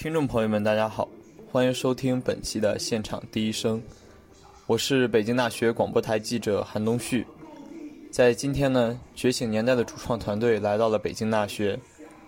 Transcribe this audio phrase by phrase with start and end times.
[0.00, 1.08] 听众朋友们，大家好，
[1.50, 3.82] 欢迎收听本期的现场第一声，
[4.68, 7.26] 我是北京大学广播台记者韩东旭。
[8.08, 11.76] 在今天呢，觉醒年代的主创团队来到了北京大学，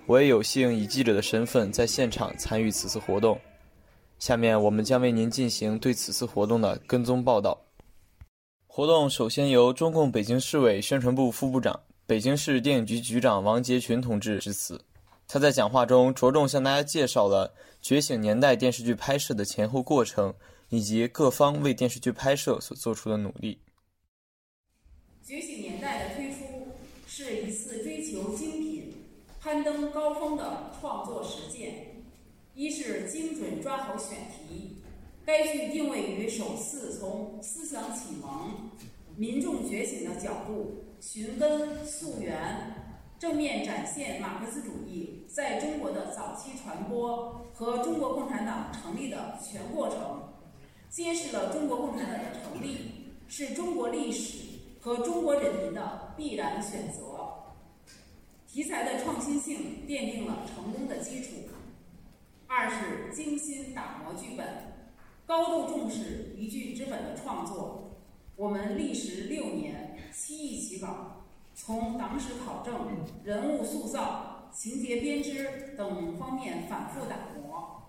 [0.07, 3.41] 我也有幸以记者的身份在现场参与此次活动。
[4.19, 7.57] 下面我们将为您进行对此次活动的跟踪报道。
[8.67, 14.81] 活动首先由中共北京市委宣传部副部长、北京市电影局局长王杰群同志致辞。
[15.33, 17.49] 他在讲话中着重向大家介绍了
[17.81, 20.35] 《觉醒年代》电视剧拍摄的前后过程，
[20.71, 23.57] 以及各方为电视剧拍摄所做出的努力。
[25.29, 26.73] 《觉醒年代》的推出
[27.07, 28.93] 是一次追求精品、
[29.41, 31.87] 攀登高峰的创作实践。
[32.57, 34.79] 一是精准抓好选题，
[35.25, 38.69] 该剧定位于首次从思想启蒙、
[39.15, 42.90] 民众觉醒的角度，寻根溯源。
[43.21, 50.23] 正面展现马克思主义在中国的早期传播和中国共产党成立的全过程，
[50.89, 54.39] 揭示了中国共产党的成立是中国历史
[54.81, 57.01] 和中国人民的必然选择。
[58.49, 61.33] 题材的创新性奠定了成功的基础。
[62.47, 64.47] 二是精心打磨剧本，
[65.27, 67.99] 高度重视一剧之本的创作。
[68.35, 71.10] 我们历时六年，七亿起稿。
[71.55, 72.89] 从党史考证、
[73.23, 77.83] 人物塑造、情节编织等方面反复打磨。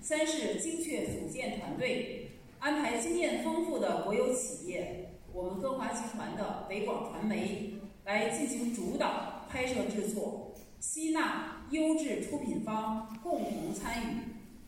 [0.00, 14.16] 三是精确组建团队，安排经验丰富的国有企业，我们歌华集团的北广传媒来进行主导拍摄制作，吸纳优质出品方共同参与，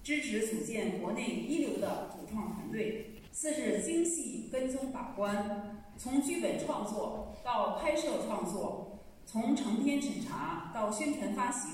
[0.03, 3.07] 支持组建国内一流的主创团队。
[3.33, 5.87] 四是精细跟踪把关。
[5.97, 11.71] 从剧本创作到拍摄创作，从成片审查到宣传发行，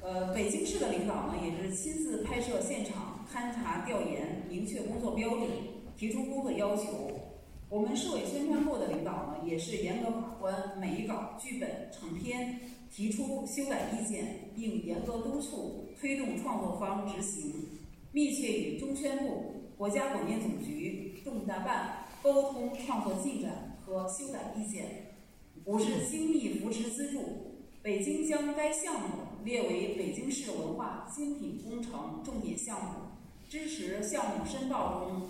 [0.00, 5.48] 呃，北京市的领导呢也是亲自拍摄现场勘察调研，明确工作标准，
[5.96, 7.10] 提出工作要求。
[7.68, 12.60] 我们市委宣传部的领导呢也是严格把关每一稿剧本成片，
[12.90, 17.52] 提出修改意见，并严格督促推动创作方执行，
[18.12, 22.04] 密切与中宣部、国家广电总局、重大办。
[22.20, 25.16] 沟通创作进展和修改意见。
[25.64, 29.08] 五是精密扶持资助，北京将该项目
[29.44, 32.90] 列为北京市文化精品工程重点项目，
[33.48, 35.22] 支持项目申报中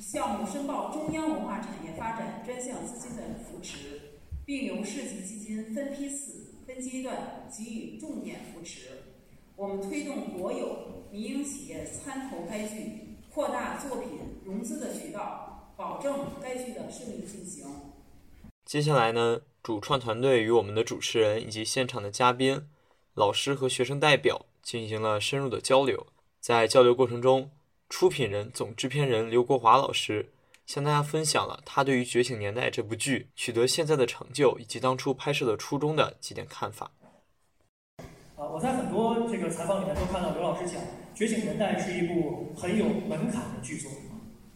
[0.00, 4.00] 项目申报中央文化产业发展专项资金的扶持，
[4.46, 8.88] 并由市级基金分批次、分阶段给予重点扶持。
[9.56, 14.08] 我们推动国有、民营企业参投该剧，扩大作品
[14.44, 15.46] 融资的渠道。
[15.76, 17.64] 保证该剧的顺利进行。
[18.70, 22.68] 接下来呢，主创团队与我们的主持人以及现场的嘉宾、
[23.14, 26.06] 老师和学生代表进行了深入的交流。
[26.38, 27.50] 在交流过程中，
[27.88, 30.30] 出品人、总制片人刘国华老师
[30.66, 36.92] 向大家分享了他对于《觉醒年代》这部剧取得现在的成就以及当初拍摄的初衷的几点看法。
[38.36, 40.80] 啊，我在很多这个采访里面都看到刘老师讲，
[41.12, 43.90] 《觉醒年代》是一部很有门槛的剧作。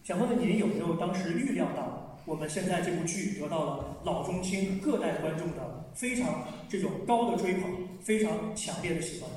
[0.05, 9.31] 想问问您有没有当时预料到，我们现在这部剧得到了老中青各代观众的非常这种高的追捧，非常强烈的喜欢。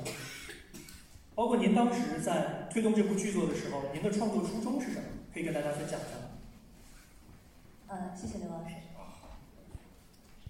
[1.34, 5.06] 包括您当时在推动这部剧作的时候，您的创作初衷是什么？
[5.32, 6.36] 可以跟大家分享一下吗？
[7.86, 8.74] 呃，谢谢刘老师。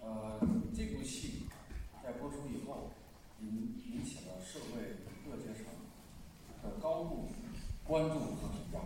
[0.00, 0.40] 呃，
[0.74, 1.46] 这部戏
[2.02, 2.90] 在播出以后，
[3.40, 3.46] 引
[3.94, 5.66] 引起了社会各阶层
[6.64, 7.28] 的高度
[7.84, 8.80] 关注和评价。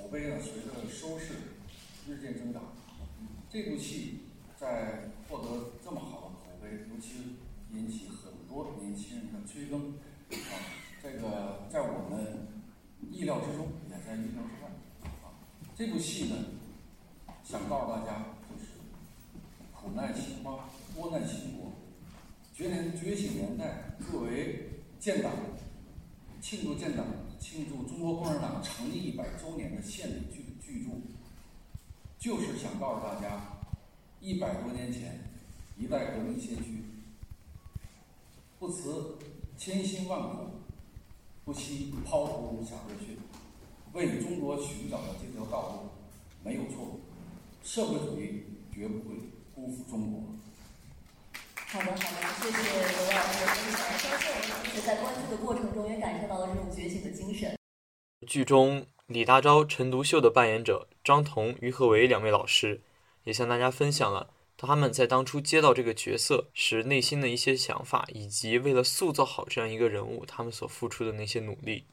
[0.00, 1.34] 口碑呢，随着收视
[2.08, 2.62] 日渐增长。
[3.50, 4.20] 这部戏
[4.58, 7.36] 在获得这么好的口碑，尤其
[7.70, 10.56] 引起很多年轻人的追更啊，
[11.02, 12.48] 这个在我们
[13.12, 14.70] 意料之中，也在意料之外
[15.20, 15.36] 啊。
[15.76, 16.36] 这部戏呢，
[17.44, 18.70] 想告诉大家，就是
[19.74, 21.72] 苦难兴邦，国难兴国，
[22.54, 25.30] 觉年觉醒年代作为建党
[26.40, 27.04] 庆祝建党。
[27.40, 30.90] 庆祝中国共产党成立一百周年的献礼剧剧著，
[32.18, 33.40] 就是想告诉大家，
[34.20, 35.18] 一百多年前，
[35.78, 36.84] 一代革命先驱
[38.58, 39.16] 不辞
[39.56, 40.50] 千辛万苦，
[41.44, 43.16] 不惜抛头颅洒热血，
[43.94, 45.88] 为中国寻找的这条道路
[46.44, 47.00] 没有错，
[47.64, 49.16] 社会主义绝不会
[49.54, 50.22] 辜负中国。
[51.54, 51.98] 好的，好的，
[52.42, 53.80] 谢谢刘老师分享。
[53.98, 57.56] 相信我们同学在关注的过程中也感受到了这种觉醒的精神。
[58.26, 62.82] 剧中李大钊、陈独秀的扮演者张彤、于和伟两位老师，
[63.24, 71.86] 也向大家分享了他们在当初接到这个角色时内心的一些想法，以及为了塑造好这样一个人物，他们所付出的那些努力。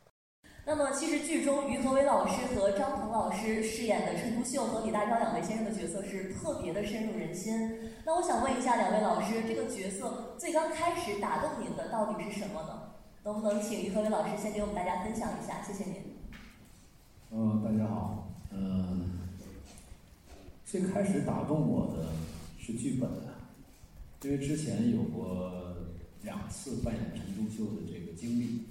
[0.70, 7.72] 那么，其实剧中于和伟老师和张鹏老师饰演的陈独秀和李大钊两位先生的角色是特别的深入人心。
[8.04, 12.82] 那我想问一下两位老师，这个角色最刚开始打动您的到底是什么呢？
[13.24, 15.64] 能不能请于和伟老师先给我们大家分享一下？
[15.64, 15.96] 谢谢您。
[17.32, 18.28] 嗯，大家好。
[18.52, 19.20] 嗯，
[20.66, 22.08] 最开始打动我的
[22.60, 23.10] 是剧本，
[24.22, 25.50] 因为之前有过
[26.24, 28.64] 两次扮演陈独秀的这个经历。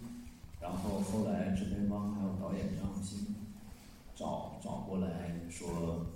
[0.60, 3.34] 然后后来制片方还有导演张艺兴
[4.14, 6.06] 找找过来说，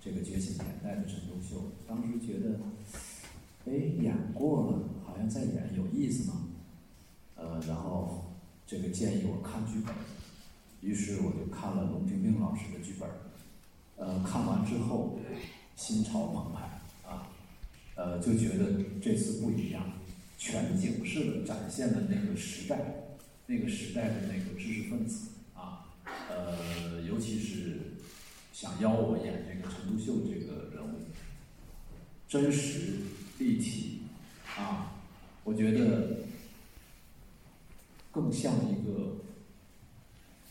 [0.00, 2.58] 这个《觉醒年代》的陈独秀，当时觉得，
[3.66, 6.40] 哎，演过了，好像再演有意思吗？
[7.36, 8.24] 呃，然后
[8.66, 9.94] 这个建议我看剧本，
[10.80, 13.08] 于是我就看了龙冰冰老师的剧本，
[13.96, 15.18] 呃，看完之后
[15.76, 17.28] 心潮澎湃啊，
[17.94, 19.82] 呃，就觉得这次不一样，
[20.38, 22.78] 全景式的展现了那个时代。
[23.50, 27.80] 那个时代的那个知识分子啊，呃，尤其是
[28.52, 30.98] 想邀我演这个陈独秀这个人物，
[32.28, 32.98] 真实
[33.40, 34.02] 立体
[34.56, 35.02] 啊，
[35.42, 36.18] 我觉得
[38.12, 39.16] 更像一个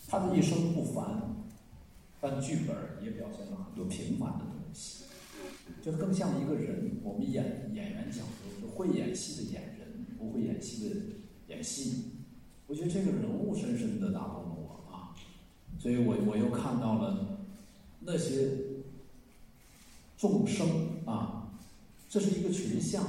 [0.10, 1.36] 他的一生不凡，
[2.20, 5.06] 但剧本也表现了很多平凡的东西，
[5.82, 7.00] 就更像一个人。
[7.02, 8.26] 我们演演员讲
[8.62, 10.96] 究会演戏的演人，不会演戏的
[11.48, 12.19] 演戏。
[12.70, 15.16] 我觉得这个人物深深的打动了我啊，
[15.80, 17.40] 所以我我又看到了
[18.02, 18.52] 那些
[20.16, 21.52] 众生啊，
[22.08, 23.04] 这是一个群像。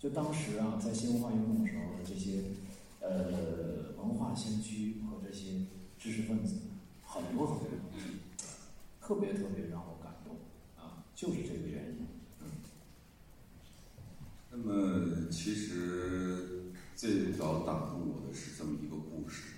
[0.00, 2.44] 就当时啊，在新文化运动的时候这些
[3.00, 5.66] 呃文化先驱和这些
[5.98, 6.54] 知识分子，
[7.04, 8.04] 很多很多东西，
[9.02, 10.34] 特别特别让我感动
[10.82, 12.06] 啊，就是这个原因。
[14.50, 16.17] 那么其实。
[16.98, 19.54] 最早打动我的是这么一个故事，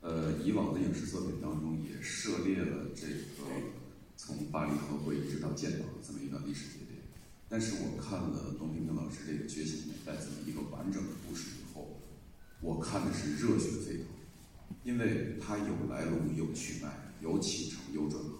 [0.00, 3.46] 呃，以往的影视作品当中也涉猎了这个
[4.16, 6.98] 从巴黎和会一直到建党这么一段历史节点，
[7.48, 12.00] 但是我看了董平平老师这个《觉醒年代》这么一个完整的故事以后，
[12.60, 14.06] 我看的是热血沸腾，
[14.82, 16.90] 因为它有来龙有去脉，
[17.22, 18.38] 有起承有转合，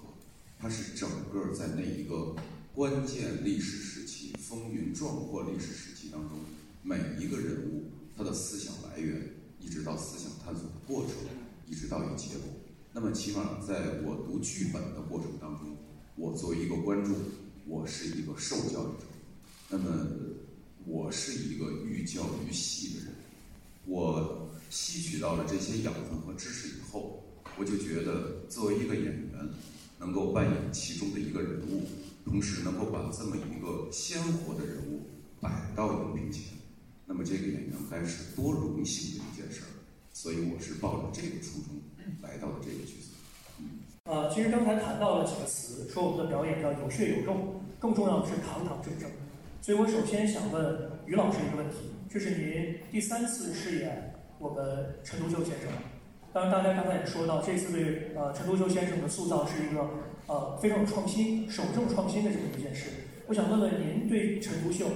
[0.58, 2.34] 它是整个在那一个
[2.74, 6.40] 关键历史时期、风云壮阔历史时期当中
[6.82, 7.85] 每一个人物。
[8.16, 9.22] 他的思想来源，
[9.60, 11.12] 一直到思想探索的过程，
[11.66, 12.48] 一直到有结果。
[12.92, 15.76] 那么，起码在我读剧本的过程当中，
[16.16, 17.14] 我作为一个观众，
[17.66, 19.04] 我是一个受教育者。
[19.68, 20.06] 那么，
[20.86, 23.14] 我是一个寓教于戏的人。
[23.84, 27.22] 我吸取到了这些养分和知识以后，
[27.58, 29.48] 我就觉得，作为一个演员，
[29.98, 31.86] 能够扮演其中的一个人物，
[32.24, 35.02] 同时能够把这么一个鲜活的人物
[35.38, 36.44] 摆到荧屏前。
[37.08, 39.70] 那么这个演员该是多荣幸的一件事儿，
[40.12, 41.80] 所以我是抱着这个初衷
[42.20, 43.14] 来到了这个角色。
[44.10, 49.08] 呃，其实刚才谈到了几个词，说我们的表演要有血有肉，更重要的是堂堂正正。
[49.62, 51.76] 所以我首先想问于老师一个问题：
[52.10, 55.68] 这是您第三次饰演我们陈独秀先生。
[56.32, 59.88] 当然，大家刚才也说到，这次对呃陈独秀先生的塑造是一个
[60.26, 62.90] 呃非常有创新、守正创新的这么一件事。
[63.28, 64.86] 我想问问您对陈独秀。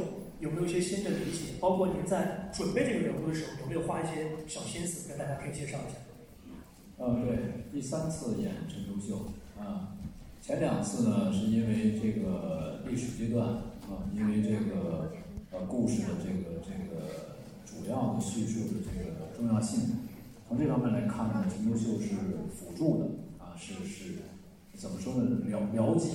[0.41, 1.53] 有没有一些新的理解？
[1.61, 5.07] 包括您在准备这个人物的时候，有没有花一些小心思？
[5.07, 5.99] 跟大家可以介绍一下。
[6.97, 7.39] 呃，对，
[7.71, 9.97] 第三次演陈独秀啊，
[10.41, 15.13] 前两次呢是因为这个历史阶段啊，因为这个
[15.51, 17.37] 呃故事的这个这个
[17.67, 19.81] 主要的叙述的这个重要性，
[20.49, 22.09] 从这方面来看呢，陈独秀是
[22.49, 24.15] 辅助的啊，是是
[24.75, 25.39] 怎么说呢？
[25.47, 26.11] 僚僚机。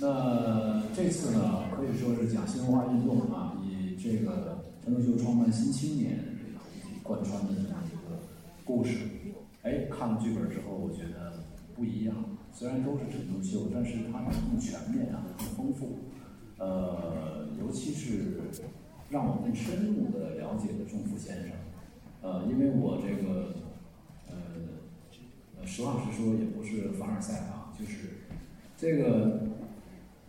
[0.00, 6.18] 那这次呢，可以说是讲新文化运动啊，以这个陈独秀创办《新青年》
[7.02, 8.20] 贯穿的这样一个
[8.64, 8.98] 故事。
[9.62, 12.14] 哎，看了剧本之后，我觉得不一样。
[12.52, 15.98] 虽然都是陈独秀，但是它更全面啊，更丰富。
[16.58, 18.40] 呃，尤其是
[19.10, 21.50] 让我更深入的了解了钟福先生。
[22.22, 23.54] 呃，因为我这个
[24.28, 28.08] 呃，实话实说，也不是凡尔赛啊，就是
[28.78, 29.46] 这个。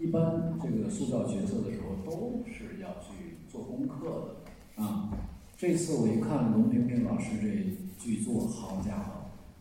[0.02, 4.32] 一般这个塑造角色的时候都是要去做功课
[4.78, 5.12] 的啊。
[5.58, 9.12] 这次我一看龙平平老师这剧作，好家伙，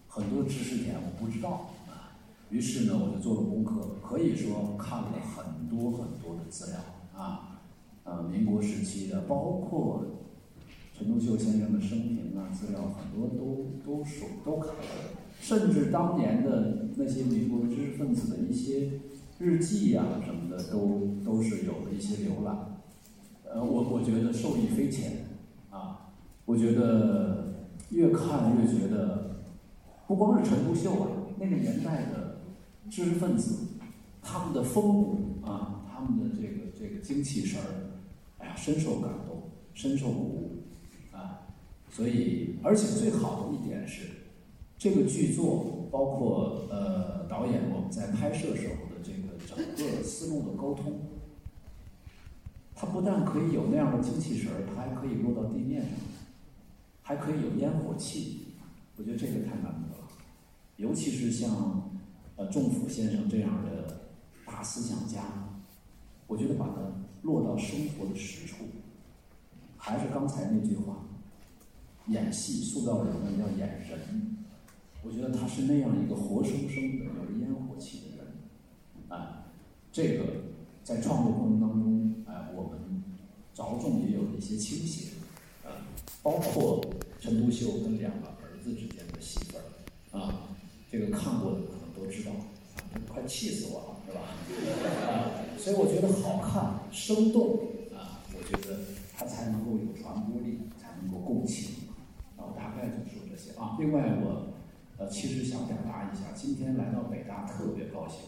[0.07, 2.15] 很多知识点我不知道啊。
[2.51, 6.79] 于是呢，我就做了功课，可以说看了很多很多的资料
[7.21, 7.61] 啊，
[8.05, 10.05] 呃，民国时期的，包括
[10.97, 14.83] 陈独秀先生的生平啊，资料很多都都手都看了，
[15.41, 18.91] 甚至当年的那些民国知识分子的一些。
[19.41, 22.57] 日记呀、什么的，都都是有了一些浏览。
[23.45, 25.27] 呃，我我觉得受益匪浅
[25.71, 26.11] 啊，
[26.45, 29.45] 我觉得越看越觉得，
[30.09, 32.41] 不光是陈独秀啊，那个年代的
[32.91, 33.65] 知识分子，
[34.21, 37.95] 他们的风骨啊，他们的这个这个精气神儿，
[38.39, 39.41] 哎呀，深受感动，
[39.73, 40.63] 深受鼓舞
[41.13, 41.47] 啊。
[41.89, 44.03] 所以，而且最好的一点是，
[44.79, 51.01] 这个剧作包括呃导演我们在拍摄时候的这个整个思路的沟通，
[52.77, 55.91] 它不但可以有那样的精气神儿，它还可以落到地面上，
[57.03, 58.43] 还可以有烟火气，
[58.97, 60.09] 我觉得这个太难得了。
[60.77, 61.91] 尤其是像
[62.37, 64.01] 呃仲甫先生这样的
[64.47, 65.25] 大思想家，
[66.29, 66.75] 我觉得把它
[67.23, 68.65] 落到生活的实处，
[69.77, 71.05] 还是刚才那句话，
[72.07, 74.38] 演戏塑造人呢要演人。
[75.09, 78.27] 我觉得他是那样一个活生生的有烟火气的人，
[79.09, 79.47] 啊，
[79.91, 80.25] 这个
[80.85, 82.79] 在创作过程当中，哎，我们
[83.55, 85.13] 着重也有一些倾斜，
[85.65, 85.73] 啊，
[86.23, 86.85] 包括
[87.19, 89.63] 陈独秀跟两个儿子之间的戏份，
[90.21, 90.51] 啊，
[90.93, 92.33] 这个看过的可能都知道，
[93.09, 94.21] 快气死我了，是吧？
[95.11, 97.57] 啊，所以我觉得好看、生动，
[97.97, 98.79] 啊，我觉得
[99.17, 101.71] 他才能够有传播力，才能够共情。
[102.37, 103.75] 啊，我大概就说这些啊。
[103.81, 104.45] 另外我。
[104.99, 108.19] 呃，其实想表达一下，今天来到北大特别高兴，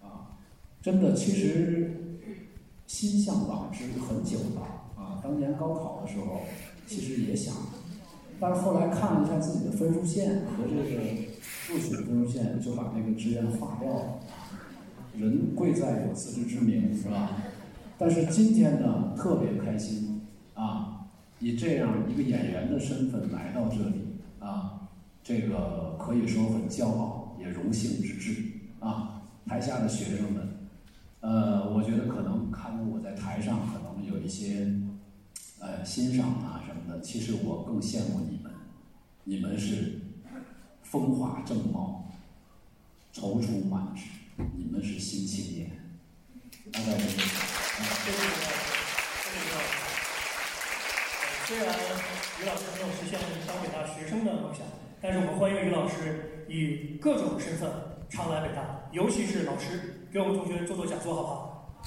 [0.00, 0.38] 啊，
[0.80, 2.22] 真的，其实
[2.86, 4.62] 心向往之很久了
[4.96, 5.20] 啊。
[5.24, 6.42] 当年高考的时候，
[6.86, 7.52] 其实也想，
[8.38, 11.02] 但是后来看了一下自己的分数线和这个
[11.68, 14.20] 录取的分数线，就把那个志愿划掉了。
[15.18, 17.32] 人贵在有自知之明，是吧？
[17.98, 20.20] 但是今天呢，特别开心
[20.54, 21.08] 啊，
[21.40, 24.05] 以这样一个演员的身份来到这里。
[25.26, 28.44] 这个可以说很骄傲，也荣幸之至
[28.78, 29.20] 啊！
[29.44, 30.68] 台下的学生们，
[31.18, 34.72] 呃，我觉得可能看到我在台上可能有一些
[35.58, 38.52] 呃欣赏啊什么的，其实我更羡慕你们，
[39.24, 40.00] 你们是
[40.84, 42.08] 风华正茂、
[43.12, 44.04] 踌躇满志，
[44.56, 45.72] 你们是新青年，
[46.70, 47.30] 大概是这样。
[48.06, 48.18] 这个
[49.24, 49.58] 这个，
[51.46, 51.66] 虽然
[52.40, 54.64] 于老师没有实现当北大学生的梦想。
[55.00, 57.70] 但是我们欢迎于老师以各种身份
[58.08, 61.78] 常来北大，尤其是老师给我们同学做做讲座，好不好？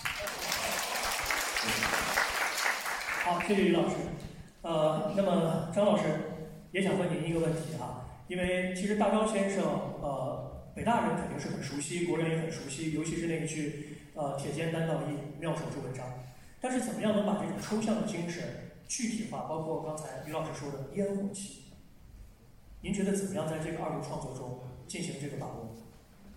[3.24, 3.96] 好，谢谢于老师。
[4.62, 6.04] 呃，那么张老师
[6.72, 9.64] 也想问您一个问题啊，因为其实大钊先生，
[10.02, 16.06] 呃，北大人肯定是很熟悉，国人也很熟悉，尤其是那一句呃“铁肩担道义，妙手著文章”。
[16.62, 18.44] 但是怎么样能把这种抽象的精神
[18.88, 19.40] 具体化？
[19.42, 21.59] 包括刚才于老师说的烟火气。
[22.82, 24.58] 您觉得怎么样在这个二度创作中
[24.88, 25.76] 进行这个把握？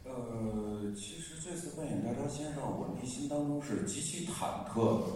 [0.05, 5.07] 呃，其实这次扮演大钊先生，我内心当中是极其忐忑的。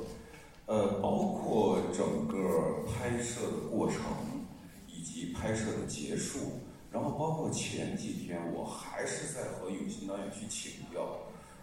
[0.67, 4.01] 呃，包括整个拍摄的过程，
[4.87, 6.39] 以及拍摄的结束，
[6.93, 11.19] 然后包括前几天，我还是在和永新导演去请教。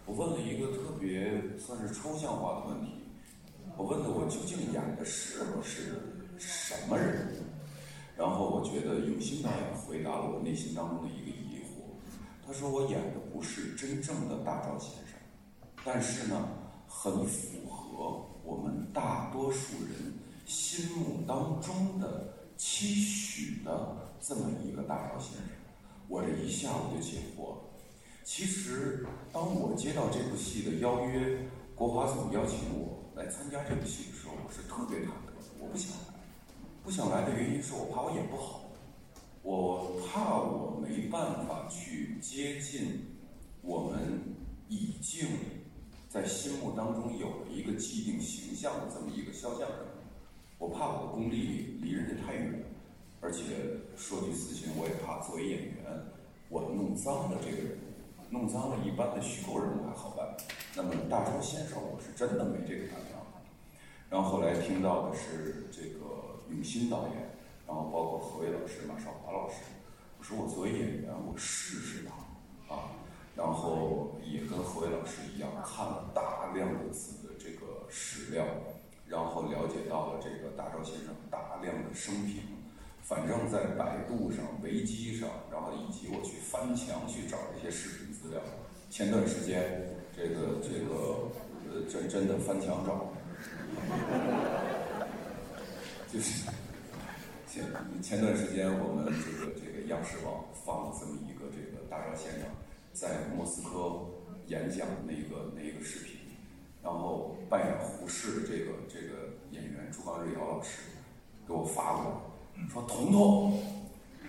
[0.05, 2.91] 我问了一个特别算是抽象化的问题，
[3.77, 6.01] 我问的我究竟演的是不是
[6.37, 7.27] 什么人？
[8.15, 11.97] 然后我觉得永新导演回答了我内心当中的一个疑惑。
[12.45, 15.17] 他说我演的不是真正的大赵先生，
[15.83, 16.47] 但是呢，
[16.87, 20.13] 很符合我们大多数人
[20.45, 25.45] 心目当中的期许的这么一个大赵先生。
[26.07, 27.57] 我这一下我就解惑了。
[28.23, 31.39] 其实当我接到这部戏的邀约，
[31.75, 36.12] 国华总邀请我来参加这部戏的时候，我是特别忐忑，我不想。
[36.83, 38.59] 不想来的原因是我怕我演不好，
[39.41, 42.99] 我怕我没办法去接近
[43.61, 44.19] 我们
[44.67, 45.25] 已经
[46.09, 49.79] 在心目当中有了一个既定形象的这么一个肖像人，
[50.57, 52.61] 我怕我的功力离人家太远，
[53.21, 53.43] 而且
[53.95, 55.73] 说句私心，我也怕作为演员，
[56.49, 57.77] 我弄脏了这个人，
[58.29, 60.27] 弄脏了一般的虚构人物还好办，
[60.75, 63.23] 那么大钊先生，我是真的没这个胆量。
[64.09, 66.22] 然后后来听到的是这个。
[66.53, 67.35] 永新导演，
[67.67, 69.55] 然后包括何伟老师、马少华老师，
[70.19, 72.11] 我说我作为演员，我试试吧，
[72.69, 72.93] 啊，
[73.35, 78.45] 然后也跟何伟老师一样，看了大量的字的这个史料，
[79.07, 82.43] 然后了解到了这个大钊先生大量的生平，
[83.01, 88.39] 反正在百度上、维基上，然后以及我去翻墙去找这些视频资料，
[88.89, 91.31] 前段时间这个这个
[91.71, 93.11] 呃真真的翻墙找。
[96.13, 96.45] 就是
[97.47, 97.63] 前
[98.03, 102.47] 前段时间，我们这个这个央视网放了这么一个这个大钊先生
[102.93, 104.05] 在莫斯科
[104.45, 106.17] 演讲那个那个视频，
[106.83, 110.81] 然后扮演胡适的这个这个演员朱刚瑞瑶老师
[111.47, 112.21] 给我发过
[112.57, 113.57] 来，说彤彤，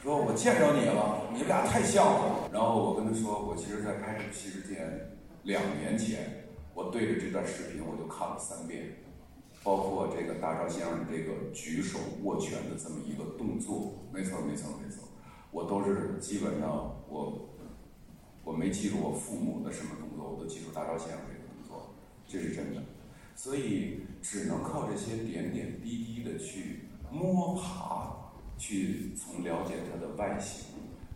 [0.02, 2.48] 说我见着你了，你们俩太像了。
[2.50, 5.10] 然后我跟他说，我其实在拍这部戏之前，
[5.42, 8.86] 两年前我对着这段视频我就看了三遍，
[9.64, 15.02] 包括这个大赵先生这个举手握拳的这么一个动作，没错没错没错，
[15.50, 17.48] 我都是基本上我。
[18.44, 21.94] 我没记住我父母的什么动作，我都记住大赵先生这个动作，
[22.28, 22.82] 这是真的。
[23.34, 26.80] 所以只能靠这些点点滴滴的去
[27.10, 28.14] 摸爬，
[28.58, 30.66] 去从了解他的外形，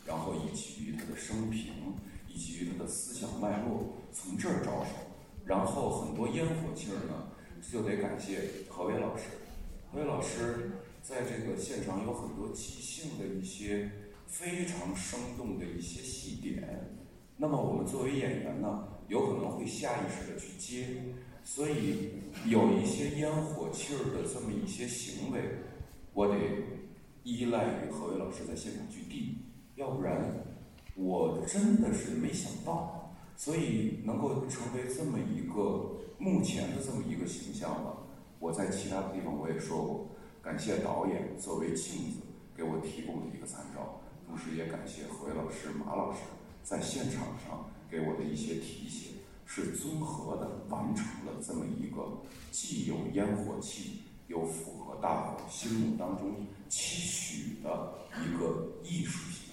[0.06, 1.70] 然后以及于他的生平，
[2.26, 4.92] 以及于他的思想脉络，从这儿着手。
[5.44, 7.28] 然后很多烟火气儿呢，
[7.60, 9.24] 就得感谢何伟老师。
[9.90, 10.70] 何伟老师
[11.02, 13.90] 在这个现场有很多即兴的一些
[14.26, 16.96] 非常生动的一些细点。
[17.36, 21.02] 那么我们作为演员呢，有可能会下意识的去接，
[21.44, 22.10] 所以
[22.46, 25.40] 有一些烟火气儿的这么一些行为，
[26.12, 26.34] 我得
[27.22, 29.36] 依赖于何伟老师在现场去递，
[29.76, 30.44] 要不然
[30.96, 37.94] 我真的是没想到，所以能够成为这么一个目前的这么一个形象吧。
[38.38, 40.06] 我在其他的地方我也说过，
[40.42, 42.20] 感谢导演作为镜子
[42.56, 46.20] 给我提供的一个参照，同时也感谢何伟老师、马老师。
[46.62, 49.14] 在现场上给我的一些提醒，
[49.46, 52.20] 是综合的完成了这么一个
[52.50, 59.47] 既有烟火气，又符合大伙心目当中期许的一个艺术形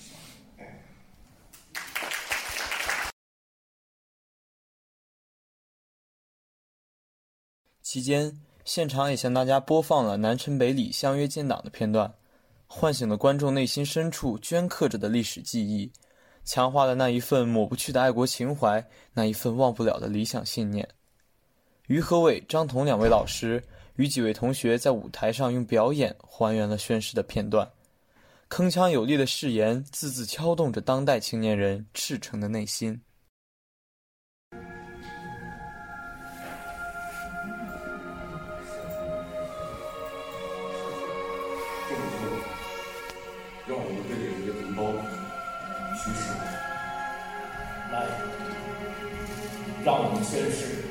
[7.86, 12.12] 期间，现场也向大家播放了南陈北李相约建党的片段，
[12.66, 15.92] 唤醒了观众内心深处镌刻着的历史记忆。
[16.44, 20.90] 强化了那一份抹不去的爱国情怀，那一份忘不了的理想信念。
[21.86, 23.64] 于和伟、张彤两位老师
[23.98, 27.70] 与几位同学在舞台上用表演还原了宣誓的片段，
[28.50, 33.00] 铿锵有力的誓言，字字敲动着当代青年人赤诚的内心。
[49.86, 50.82] 让我们宣誓，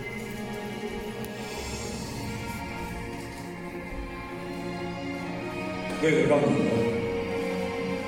[6.01, 6.71] 为了让你们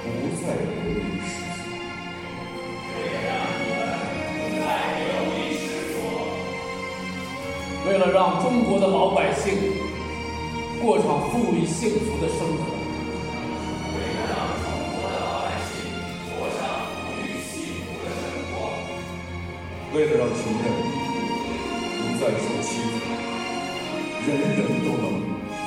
[0.04, 1.58] 不再流离失所，
[3.02, 3.82] 为了让你们
[4.38, 5.02] 不再流
[5.34, 5.98] 离失所，
[7.88, 9.42] 为了让中国的老百姓
[10.80, 12.75] 过上富裕幸福的生活。
[19.96, 20.64] 为了让穷人
[21.96, 23.00] 不再受欺负，
[24.26, 24.44] 人人
[24.84, 25.04] 都能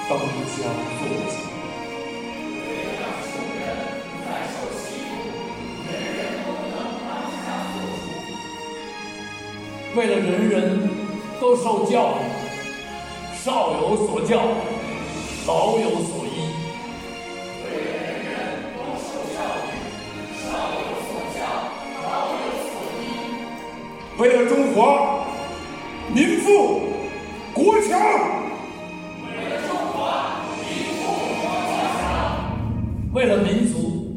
[0.07, 1.33] 当家做主。
[2.61, 3.65] 为了让穷人
[4.05, 4.77] 不再受欺
[5.09, 5.11] 负，
[5.89, 6.77] 人人都能
[7.09, 7.11] 当
[7.41, 8.05] 家作主。
[9.97, 10.53] 为了人人
[11.41, 12.21] 都受教育，
[13.43, 13.47] 少
[13.81, 14.45] 有所教，
[15.47, 16.18] 老有所
[24.19, 25.25] 为了中华
[26.13, 26.81] 民富
[27.53, 27.97] 国强，
[29.23, 31.03] 为了中华民富
[31.39, 31.47] 国
[32.01, 32.03] 强，
[33.13, 34.11] 为了民族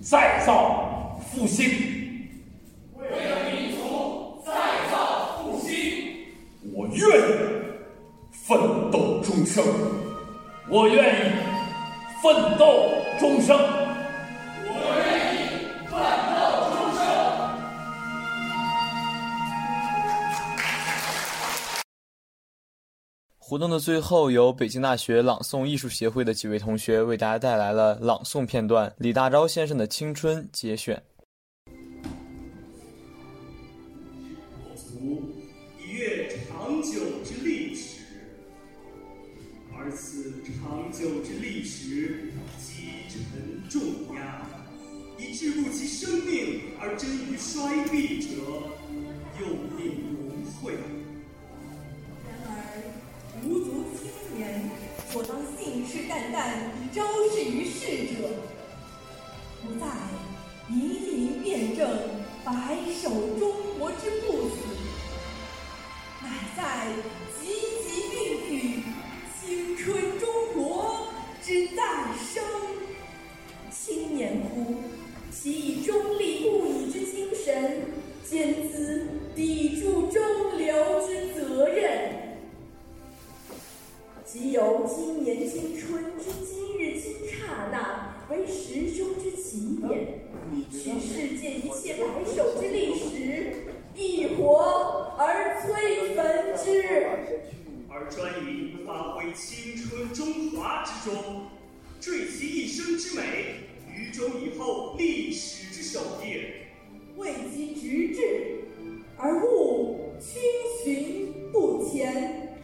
[0.00, 1.68] 再造复兴，
[3.00, 4.52] 为了民族再
[4.92, 5.74] 造复兴，
[6.72, 7.32] 我愿意
[8.30, 8.56] 奋
[8.92, 9.64] 斗终生，
[10.68, 11.32] 我愿意
[12.22, 13.58] 奋斗终生。
[23.48, 31.00] 活动的最后，由北京大学朗诵艺术协会的几位同学为大家带来了朗诵片段《李大钊先生的青春》节选。
[31.70, 31.78] 我
[34.74, 35.32] 族
[35.78, 38.02] 已阅长久之历史，
[39.78, 43.80] 而此长久之历史积沉重
[44.16, 44.44] 压，
[45.20, 48.26] 以致不其生命而臻于衰敝者，
[49.38, 49.46] 又
[49.78, 50.74] 令荣惠。
[61.76, 61.86] 正、
[62.42, 64.56] 白首中国之不死，
[66.22, 66.86] 乃在
[67.38, 67.52] 积
[67.84, 67.86] 极
[68.16, 68.16] 孕
[68.50, 68.82] 育
[69.38, 71.08] 青春中国
[71.42, 71.82] 之再
[72.16, 72.42] 生。
[73.70, 74.76] 青年乎，
[75.30, 77.82] 其以中立不已之精神，
[78.24, 82.38] 兼资砥柱中流之责任。
[84.24, 90.20] 即由今年今春之今日今刹那为时钟之起点，
[90.68, 93.54] 取世界一切白首之历史，
[93.94, 96.82] 一活而摧焚之。
[97.88, 101.46] 而专以发挥青春中华之中，
[102.00, 103.60] 缀其一生之美
[103.94, 106.66] 于中以后历史之首页，
[107.16, 108.64] 为其直至，
[109.16, 110.42] 而勿轻
[110.84, 112.58] 循不前。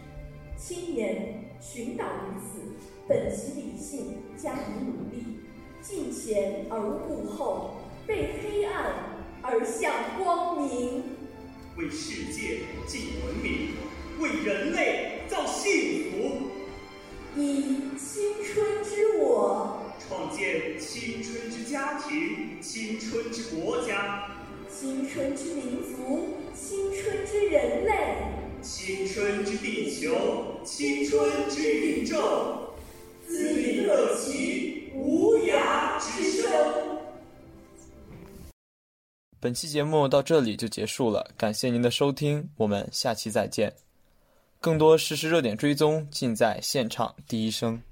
[0.56, 2.60] 青年寻导于此，
[3.08, 5.38] 本其理性，加以努力，
[5.82, 8.94] 进前而无顾后，背黑暗
[9.42, 11.02] 而向光明。
[11.76, 13.70] 为世界尽文明，
[14.20, 16.42] 为人类造幸福，
[17.36, 24.30] 以青春之我，创建青春之家庭、青春之国家、
[24.68, 27.92] 青春之民族、青春之人类、
[28.62, 32.74] 青春之地球、青春之宇宙，
[33.26, 36.50] 滋育乐其无涯之声。
[39.40, 43.74] 本期节目到这里就结束了，感谢您的收听，我们下期再见。
[44.60, 47.82] 更多实时热点追踪尽在现场第一声。